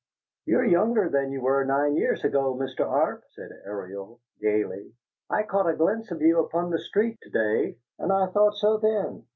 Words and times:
"You 0.45 0.57
are 0.57 0.65
younger 0.65 1.09
than 1.09 1.31
you 1.31 1.41
were 1.41 1.63
nine 1.63 1.95
years 1.95 2.23
ago, 2.23 2.55
Mr. 2.55 2.87
Arp," 2.89 3.23
said 3.35 3.51
Ariel, 3.65 4.19
gayly. 4.41 4.93
"I 5.29 5.43
caught 5.43 5.69
a 5.69 5.75
glimpse 5.75 6.09
of 6.09 6.23
you 6.23 6.39
upon 6.39 6.71
the 6.71 6.79
street, 6.79 7.19
to 7.21 7.29
day, 7.29 7.77
and 7.99 8.11
I 8.11 8.25
thought 8.25 8.55
so 8.55 8.77
then. 8.77 9.27